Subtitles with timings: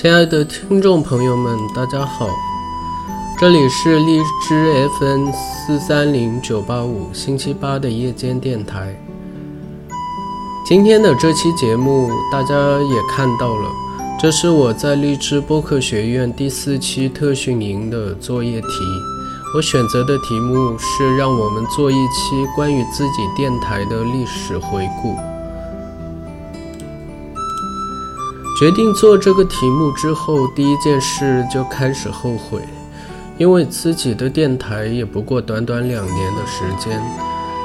[0.00, 2.26] 亲爱的听众朋友们，大家好，
[3.38, 8.98] 这里是荔枝 FM 四三零九八五星期八的夜间电台。
[10.64, 13.70] 今天的这期节目，大家也看到了，
[14.18, 18.68] 这是我在荔枝播客学院第四期特训营的作业题。
[19.54, 25.14] 我选择的题目是让我们做一期关于自己电台的历史回顾。
[28.60, 32.60] 决定做这个题目之后，第一件事就开始后悔，
[33.38, 37.02] 因为自己的电台也不过短短两年的时间，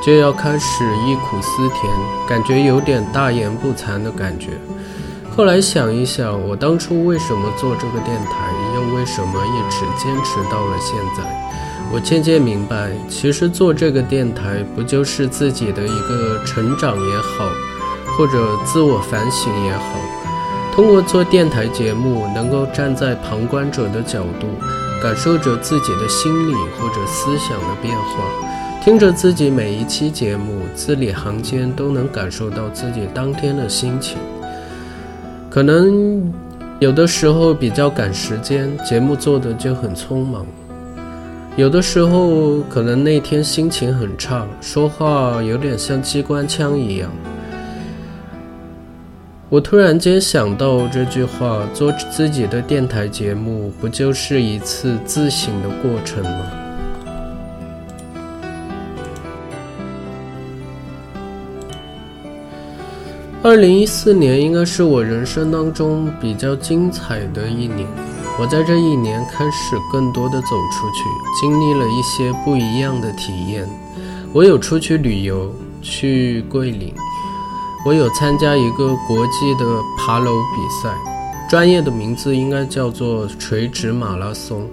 [0.00, 1.92] 就要开始忆苦思甜，
[2.28, 4.50] 感觉有点大言不惭的感觉。
[5.36, 11.24] 后来想一想，我当初为什么做这个电台，又为什么一直坚持到了现在，
[11.92, 17.48] 我渐渐明白，其实做这个电台不就是自己的一个成长也好，
[18.16, 19.96] 或者自我反省也好。
[20.74, 24.48] 通过做电台节目，能够站在旁观者的角度，
[25.00, 34.18] 感受着自己的心理或者思想的变化，听着自己每一期节目，字里行间都能感受到自己当天的心情。
[35.48, 36.32] 可能
[36.80, 40.44] 有的时候比较赶时间，节目做的就很匆忙；
[41.54, 47.08] 有的时候可能那天心情很差，说话有点像机关枪一样。
[49.50, 56.46] 我突然间想到这句话：做自己的电台节目，不就是一次自省的过程吗？
[63.42, 67.86] 二零一四年应该是我人生当中比较精彩的一年。
[68.40, 71.04] 我在这一年开始更多的走出去，
[71.40, 73.68] 经历了一些不一样的体验。
[74.32, 76.92] 我有出去旅游，去桂林。
[77.86, 79.64] 我有参加一个国际的
[79.98, 80.90] 爬楼比赛，
[81.50, 84.66] 专业的名字应该叫做垂直马拉松，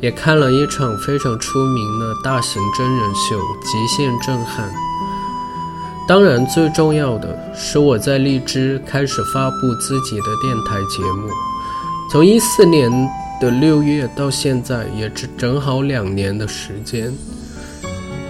[0.00, 4.68] 也看了一场非常出名的大型真人秀《极限震撼》。
[6.06, 11.30] 当然，最重要的是我在荔枝开始发布自己的电台节目，
[12.10, 12.90] 从一四年
[13.40, 17.10] 的六月到现在，也只正好两年的时间。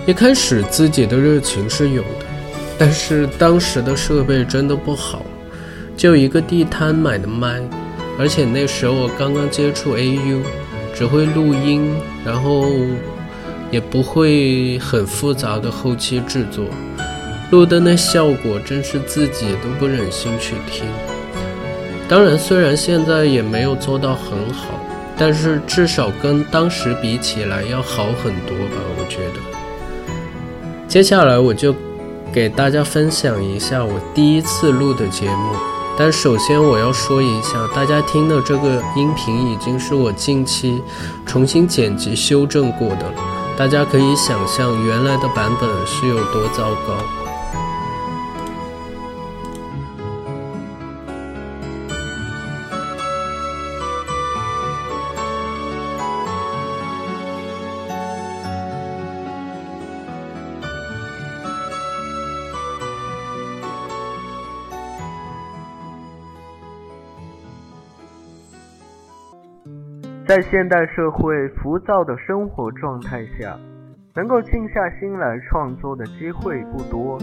[0.06, 2.31] 一开始自己的热情是有的。
[2.78, 5.24] 但是当时的设备真的不好，
[5.96, 7.60] 就一个地摊买的麦，
[8.18, 10.40] 而且那时候我刚刚接触 AU，
[10.92, 11.94] 只会录音，
[12.24, 12.66] 然后
[13.70, 16.64] 也不会很复杂的后期制作，
[17.52, 20.84] 录的那效果真是自己都不忍心去听。
[22.08, 24.80] 当然，虽然现在也没有做到很好，
[25.16, 29.40] 但是至少跟当时比起来要好很多吧，我觉得。
[30.88, 31.72] 接下来我就。
[32.32, 35.54] 给大家分享一下我第一次录的节目，
[35.98, 40.82] 但首先我要说一下，大家听的这个音频已经是我近期
[41.26, 43.14] 重新剪辑修正过的了，
[43.54, 47.31] 大家可以想象原来的版本是有多糟糕。
[70.32, 73.54] 在现代社会浮躁的生活状态下，
[74.14, 77.18] 能够静下心来创作的机会不多，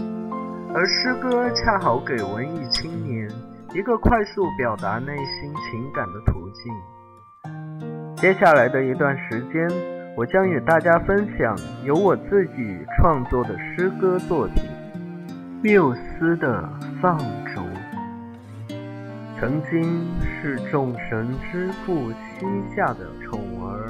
[0.72, 3.28] 而诗歌恰好给文艺青年
[3.74, 8.14] 一个快速表达内心情感的途径。
[8.14, 9.68] 接下来的一段时间，
[10.16, 14.62] 我将与大家分享由我自己创作的诗歌作品
[15.64, 16.62] 《缪斯的
[17.02, 17.24] 放逐》。
[19.40, 23.88] 曾经是众神之父膝下的宠儿，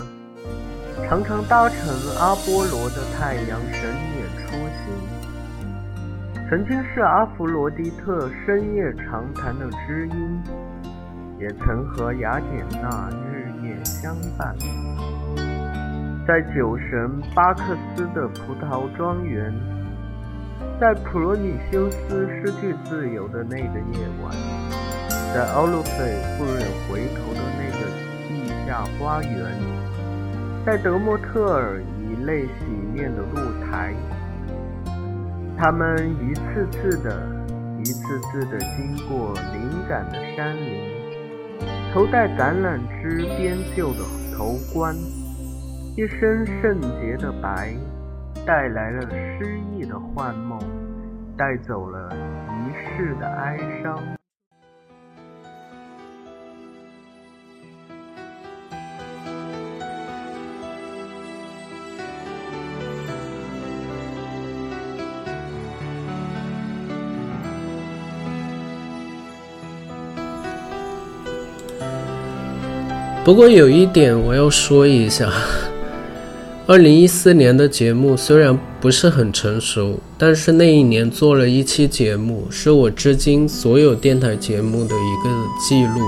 [1.08, 1.76] 常常搭乘
[2.20, 4.94] 阿波罗的太阳神辇出行。
[6.48, 10.40] 曾经是阿弗罗狄特深夜长谈的知音，
[11.40, 14.54] 也曾和雅典娜日夜相伴。
[16.28, 19.52] 在酒神巴克斯的葡萄庄园，
[20.80, 24.59] 在普罗米修斯失去自由的那个夜晚。
[25.32, 25.90] 在奥洛斐
[26.36, 27.86] 不忍回头的那个
[28.26, 29.30] 地下花园，
[30.66, 33.94] 在德莫特尔以泪洗面的露台，
[35.56, 37.22] 他们一次次的、
[37.78, 40.82] 一次次的经过灵感的山林，
[41.94, 44.00] 头戴橄榄枝编就的
[44.36, 44.96] 头冠，
[45.96, 47.72] 一身圣洁的白，
[48.44, 50.58] 带来了诗意的幻梦，
[51.36, 52.12] 带走了
[52.50, 54.19] 一世的哀伤。
[73.30, 75.30] 不过有一点我要说一下，
[76.66, 85.30] 二零一四年的节目虽然不是很成熟，但是那一年做了一期节目，是我至今所有电台节目的一个
[85.60, 86.00] 记录，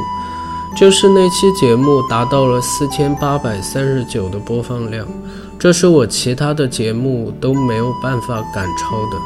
[0.76, 5.06] 就是那期节目达到了四千八百三十九的播放量，
[5.60, 9.16] 这是我其他的节目都没有办法赶超的。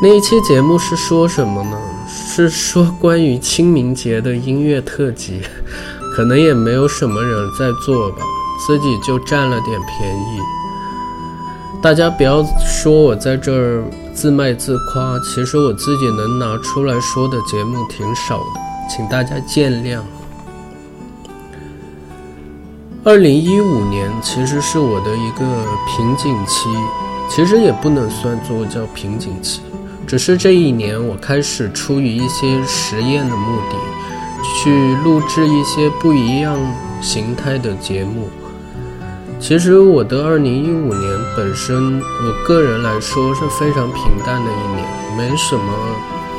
[0.00, 1.78] 那一期节目是说什么呢？
[2.08, 5.42] 是说关于清明节的音乐特辑。
[6.16, 8.22] 可能也没有什么人在做吧，
[8.66, 10.40] 自己就占了点便宜。
[11.82, 13.84] 大家不要说我在这儿
[14.14, 20.00] 自卖自夸，其实我自己能拿出来说的节目挺少的，请大家见谅。
[23.04, 25.44] 二零一五年其实是我的一个
[25.86, 26.70] 瓶颈期，
[27.28, 29.60] 其实也不能算作叫瓶颈期，
[30.06, 33.76] 只是这一年我开始出于一些实验的目的。
[34.62, 36.56] 去录制一些不一样
[37.00, 38.28] 形态的节目。
[39.38, 45.62] 其实我的二零一五年本身，我个人来说是非常平淡的一年，没什么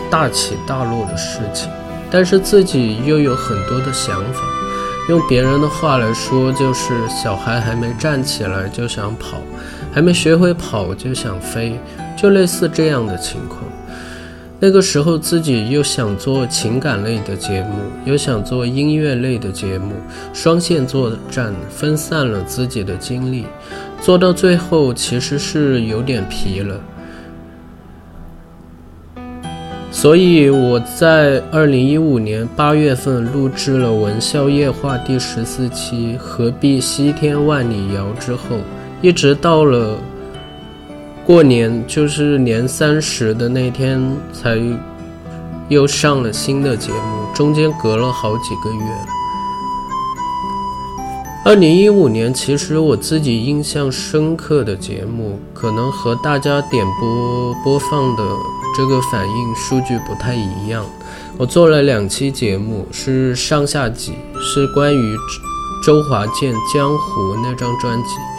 [0.10, 1.70] 大起大落的事情。
[2.10, 4.42] 但是自己又有很多的想法。
[5.10, 9.38] 用别人的话来说，就是小孩还没站起来就想跑，
[9.94, 11.80] 还没学会跑就想飞，
[12.18, 13.62] 就类似这样的情况。
[14.60, 17.76] 那个时候自己又想做情感类的节目，
[18.06, 19.92] 又想做音乐类的节目，
[20.34, 23.46] 双线作战，分散了自己的精力，
[24.02, 26.82] 做到最后其实是有点疲了。
[29.92, 38.58] 所以我在二零一五年八月份录制了《文笑夜话》第十四期《何必西天万里遥》之后，
[39.04, 39.96] 一直到了。
[41.28, 44.02] 过年就是年三十的那天
[44.32, 44.58] 才
[45.68, 48.86] 又上了新的节目，中间隔了好几个月。
[51.44, 58.24] 二零一五年，其实我自己印象深刻的节目，可能和大家点播播放的
[58.78, 60.86] 这个反应数据不太一样。
[61.38, 65.18] 我做了两期节目，是上下集，是关于
[65.84, 68.37] 周华健《江湖》那张专辑。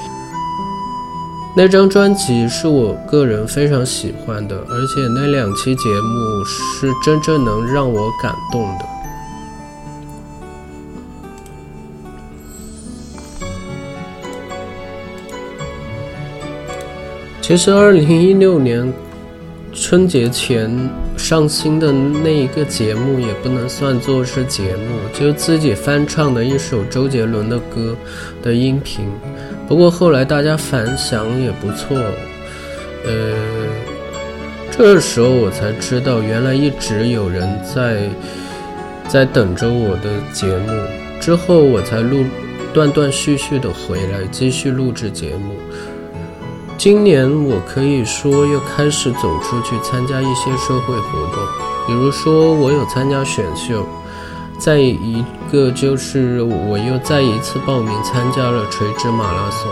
[1.57, 8.85] 那张专辑是我个人非常喜欢的，而且那两期节目是真正能让我感动的。
[17.43, 18.93] 其实，二零一六年
[19.73, 20.71] 春节前
[21.17, 27.97] 上新的那一个节目也不能算作是节目，就自己翻唱的一首周杰伦的歌
[28.43, 29.09] 的音频。
[29.68, 31.94] 不过后来大家反响也不错，
[33.04, 33.37] 呃，
[34.70, 38.08] 这时候我才知道，原来一直有人在
[39.06, 40.72] 在等着我的节目。
[41.20, 42.25] 之后我才录
[42.72, 45.54] 断断续续的回来继续录制节目。
[46.78, 51.44] 今年我可以说又开始走出去参加一些社会活动，
[51.87, 53.87] 比如说我有参加选秀。
[54.59, 59.71] 再一个就是，我又再一次报名参加了垂直马拉松。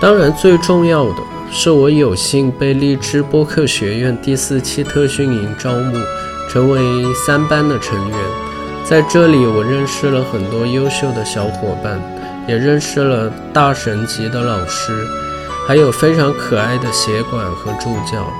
[0.00, 1.16] 当然，最重要的
[1.50, 5.98] 是，我有幸被荔枝播客学院第四期特训营招募，
[6.48, 6.80] 成为
[7.14, 8.18] 三班的成员。
[8.84, 12.00] 在这里，我认识了很多优秀的小伙伴，
[12.46, 14.92] 也认识了大神级的老师，
[15.66, 18.32] 还有非常可爱的协管和助教。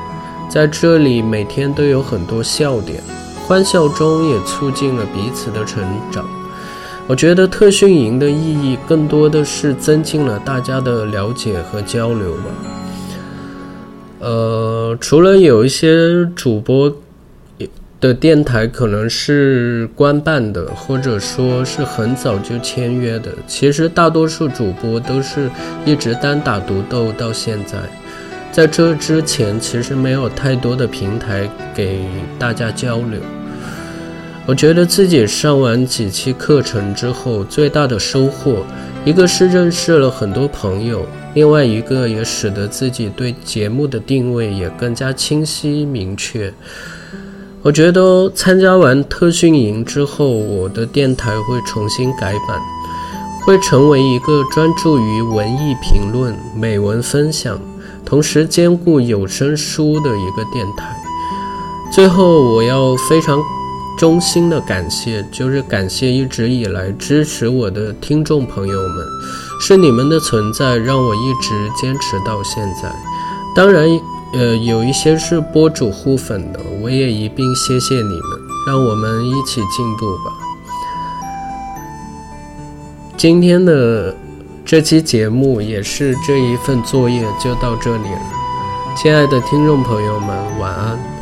[0.49, 3.03] 在这里，每天都有很多笑点。
[3.47, 6.25] 欢笑中也促进了彼此的成长。
[7.07, 12.43] 我觉得特训营的意义更多的是增进了大家的了解和交流吧。
[14.19, 16.93] 呃，除了有一些主播
[18.01, 25.49] 的电台可能是官办的，或者说是很早就签约的，其实大多数主播都是
[25.85, 27.79] 一直单打独斗到现在。
[28.51, 32.01] 在这之前，其实没有太多的平台给
[32.39, 33.21] 大家交流。
[34.49, 38.65] 我觉得自己上完几期课程之后，最大的收获，
[39.05, 46.55] 一个是认识了很多朋友，另外一个也使得自己对节目的定位也更加清晰明确。
[47.61, 52.61] 我觉得参加完特训营之后，我的电台会重新改版，
[53.45, 57.61] 会成为一个专注于文艺评论、美文分享，
[58.05, 60.97] 同时兼顾有声书的一个电台。
[61.93, 63.43] 最后，我要非常。
[63.97, 69.07] 衷心的感谢，就是感谢一直以来支持我的听众朋友们，
[69.61, 72.95] 是你们的存在让我一直坚持到现在。
[73.55, 73.89] 当然，
[74.35, 80.33] 呃，有一些是播主互粉的，我也一并谢谢你们，让我们一起进步吧。
[83.17, 84.15] 今天的
[84.63, 88.21] 这期节目也是这一份作业就到这里了，
[88.95, 91.16] 亲爱的听众朋友们，晚安。